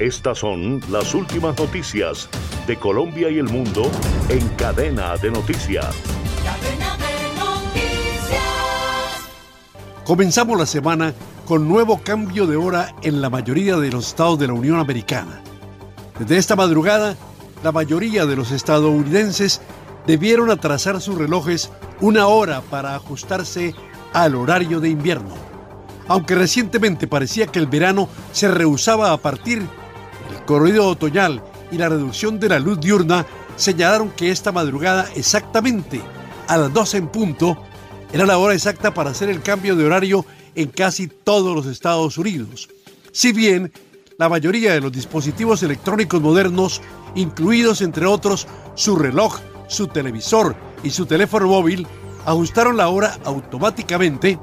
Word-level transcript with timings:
Estas 0.00 0.38
son 0.38 0.80
las 0.88 1.14
últimas 1.14 1.58
noticias 1.58 2.26
de 2.66 2.74
Colombia 2.76 3.28
y 3.28 3.36
el 3.36 3.50
mundo 3.50 3.82
en 4.30 4.48
cadena 4.56 5.14
de 5.18 5.30
noticias. 5.30 5.94
Cadena 6.42 6.96
de 6.96 7.38
noticias. 7.38 8.40
Comenzamos 10.06 10.58
la 10.58 10.64
semana 10.64 11.12
con 11.44 11.68
nuevo 11.68 12.00
cambio 12.02 12.46
de 12.46 12.56
hora 12.56 12.94
en 13.02 13.20
la 13.20 13.28
mayoría 13.28 13.76
de 13.76 13.90
los 13.92 14.06
estados 14.06 14.38
de 14.38 14.46
la 14.46 14.54
Unión 14.54 14.78
Americana. 14.78 15.42
Desde 16.18 16.38
esta 16.38 16.56
madrugada, 16.56 17.14
la 17.62 17.70
mayoría 17.70 18.24
de 18.24 18.36
los 18.36 18.52
estadounidenses 18.52 19.60
debieron 20.06 20.50
atrasar 20.50 20.98
sus 21.02 21.18
relojes 21.18 21.70
una 22.00 22.26
hora 22.26 22.62
para 22.62 22.94
ajustarse 22.94 23.74
al 24.14 24.34
horario 24.34 24.80
de 24.80 24.88
invierno. 24.88 25.34
Aunque 26.08 26.34
recientemente 26.34 27.06
parecía 27.06 27.48
que 27.48 27.58
el 27.58 27.66
verano 27.66 28.08
se 28.32 28.48
rehusaba 28.48 29.12
a 29.12 29.18
partir, 29.18 29.68
el 30.30 30.44
corrido 30.44 30.86
otoñal 30.86 31.42
y 31.70 31.78
la 31.78 31.88
reducción 31.88 32.40
de 32.40 32.48
la 32.48 32.58
luz 32.58 32.80
diurna 32.80 33.26
señalaron 33.56 34.10
que 34.10 34.30
esta 34.30 34.52
madrugada 34.52 35.08
exactamente 35.14 36.00
a 36.48 36.56
las 36.56 36.72
12 36.72 36.96
en 36.98 37.08
punto 37.08 37.56
era 38.12 38.26
la 38.26 38.38
hora 38.38 38.54
exacta 38.54 38.92
para 38.92 39.10
hacer 39.10 39.28
el 39.28 39.42
cambio 39.42 39.76
de 39.76 39.84
horario 39.84 40.24
en 40.54 40.68
casi 40.68 41.06
todos 41.06 41.54
los 41.54 41.66
Estados 41.66 42.18
Unidos. 42.18 42.68
Si 43.12 43.32
bien 43.32 43.72
la 44.18 44.28
mayoría 44.28 44.72
de 44.72 44.80
los 44.80 44.92
dispositivos 44.92 45.62
electrónicos 45.62 46.20
modernos, 46.20 46.82
incluidos 47.14 47.80
entre 47.82 48.06
otros 48.06 48.46
su 48.74 48.96
reloj, 48.96 49.38
su 49.68 49.86
televisor 49.86 50.56
y 50.82 50.90
su 50.90 51.06
teléfono 51.06 51.46
móvil, 51.46 51.86
ajustaron 52.26 52.76
la 52.76 52.88
hora 52.88 53.18
automáticamente, 53.24 54.38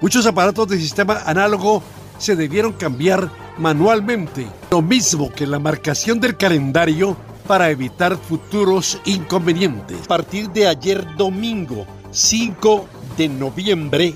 muchos 0.00 0.26
aparatos 0.26 0.68
de 0.68 0.78
sistema 0.78 1.20
análogo 1.26 1.82
se 2.18 2.36
debieron 2.36 2.72
cambiar 2.72 3.30
manualmente, 3.58 4.46
lo 4.70 4.82
mismo 4.82 5.30
que 5.30 5.46
la 5.46 5.58
marcación 5.58 6.20
del 6.20 6.36
calendario 6.36 7.16
para 7.46 7.70
evitar 7.70 8.16
futuros 8.16 9.00
inconvenientes. 9.04 10.02
A 10.04 10.08
partir 10.08 10.50
de 10.50 10.66
ayer 10.66 11.04
domingo 11.16 11.86
5 12.10 12.86
de 13.16 13.28
noviembre, 13.28 14.14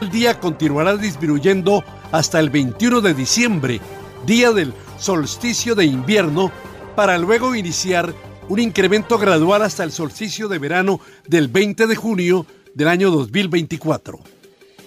el 0.00 0.10
día 0.10 0.38
continuará 0.38 0.96
disminuyendo 0.96 1.84
hasta 2.12 2.38
el 2.38 2.50
21 2.50 3.00
de 3.00 3.14
diciembre, 3.14 3.80
día 4.26 4.52
del 4.52 4.72
solsticio 4.98 5.74
de 5.74 5.84
invierno, 5.84 6.50
para 6.94 7.18
luego 7.18 7.54
iniciar 7.54 8.14
un 8.48 8.60
incremento 8.60 9.18
gradual 9.18 9.62
hasta 9.62 9.84
el 9.84 9.90
solsticio 9.90 10.48
de 10.48 10.58
verano 10.58 11.00
del 11.26 11.48
20 11.48 11.86
de 11.86 11.96
junio 11.96 12.46
del 12.74 12.88
año 12.88 13.10
2024. 13.10 14.18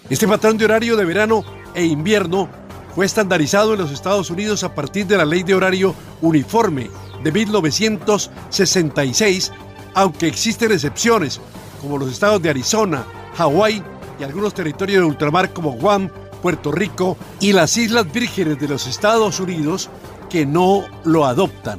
Este 0.09 0.28
patrón 0.28 0.58
de 0.58 0.66
horario 0.66 0.95
de 0.95 1.06
verano 1.06 1.44
e 1.73 1.86
invierno 1.86 2.50
fue 2.98 3.06
estandarizado 3.06 3.73
en 3.73 3.80
los 3.80 3.92
Estados 3.92 4.31
Unidos 4.31 4.64
a 4.64 4.73
partir 4.73 5.06
de 5.06 5.17
la 5.17 5.23
Ley 5.23 5.44
de 5.44 5.53
Horario 5.53 5.94
Uniforme 6.20 6.90
de 7.23 7.31
1966, 7.31 9.52
aunque 9.94 10.26
existen 10.26 10.72
excepciones, 10.72 11.40
como 11.80 12.00
los 12.00 12.12
estados 12.12 12.42
de 12.42 12.50
Arizona, 12.50 13.06
Hawái 13.36 13.84
y 14.20 14.23
algunos 14.23 14.56
territorios 14.56 15.02
de 15.02 15.06
ultramar 15.06 15.53
como 15.53 15.73
Guam, 15.73 16.09
Puerto 16.42 16.72
Rico 16.72 17.18
y 17.40 17.53
las 17.53 17.78
Islas 17.78 18.12
Vírgenes 18.12 18.59
de 18.59 18.68
los 18.68 18.88
Estados 18.88 19.40
Unidos 19.40 19.92
que 20.28 20.48
no 20.48 20.84
lo 21.03 21.25
adoptan. 21.25 21.78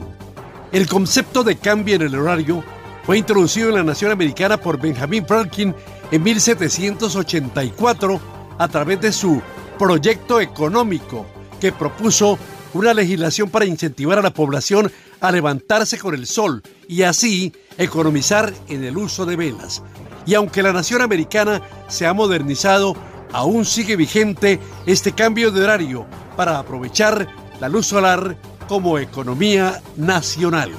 El 0.71 0.87
concepto 0.87 1.43
de 1.43 1.57
cambio 1.57 1.97
en 1.97 2.03
el 2.03 2.15
horario 2.15 2.63
fue 3.03 3.19
introducido 3.19 3.71
en 3.71 3.75
la 3.75 3.83
nación 3.83 4.13
americana 4.13 4.57
por 4.57 4.81
Benjamin 4.81 5.27
Franklin 5.27 5.75
en 6.13 6.23
1784 6.23 8.21
a 8.57 8.69
través 8.69 9.01
de 9.01 9.11
su 9.11 9.43
proyecto 9.79 10.41
económico 10.41 11.25
que 11.61 11.73
propuso 11.73 12.39
una 12.75 12.93
legislación 12.95 13.51
para 13.51 13.65
incentivar 13.65 14.19
a 14.19 14.23
la 14.23 14.35
población 14.35 14.93
a 15.21 15.33
levantarse 15.33 15.99
con 15.99 16.15
el 16.15 16.27
sol 16.27 16.63
y 16.87 17.03
así 17.03 17.53
economizar 17.77 18.53
en 18.69 18.85
el 18.85 18.97
uso 18.97 19.25
de 19.25 19.37
velas. 19.37 19.83
Y 20.27 20.35
aunque 20.35 20.63
la 20.63 20.73
nación 20.73 21.01
americana 21.01 21.63
se 21.89 22.07
ha 22.07 22.13
modernizado, 22.13 22.95
aún 23.33 23.65
sigue 23.65 23.97
vigente 23.97 24.61
este 24.87 25.13
cambio 25.13 25.51
de 25.51 25.63
horario 25.63 26.07
para 26.37 26.59
aprovechar 26.59 27.29
la 27.61 27.69
luz 27.69 27.87
solar 27.87 28.37
como 28.69 28.99
economía 28.99 29.81
nacional. 29.97 30.71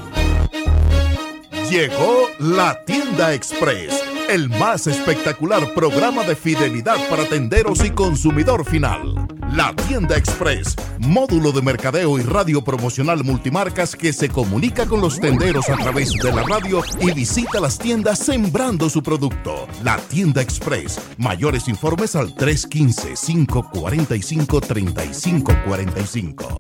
Llegó 1.70 2.28
la 2.40 2.84
tienda 2.86 3.34
express, 3.34 4.04
el 4.30 4.48
más 4.48 4.86
espectacular 4.86 5.74
programa 5.74 6.24
de 6.24 6.36
fidelidad 6.36 6.98
para 7.10 7.28
tenderos 7.28 7.84
y 7.84 7.90
consumidor 7.90 8.64
final. 8.64 9.28
La 9.54 9.76
tienda 9.88 10.16
express, 10.16 10.76
módulo 11.00 11.52
de 11.52 11.64
mercadeo 11.64 12.20
y 12.20 12.22
radio 12.22 12.64
promocional 12.64 13.24
multimarcas 13.24 13.96
que 13.96 14.14
se 14.14 14.30
comunica 14.30 14.86
con 14.86 15.02
los 15.02 15.20
tenderos 15.20 15.68
a 15.70 15.78
través 15.78 16.14
de 16.14 16.32
la 16.32 16.44
radio 16.44 16.84
y 17.02 17.12
visita 17.12 17.60
las 17.60 17.80
tiendas 17.80 18.20
sembrando 18.20 18.88
su 18.90 19.02
producto. 19.02 19.68
La 19.84 19.98
tienda 19.98 20.44
express, 20.44 21.00
mayores 21.18 21.68
informes 21.68 22.16
al 22.16 22.36
315 22.36 23.16
545 23.16 24.62
3545. 24.62 26.58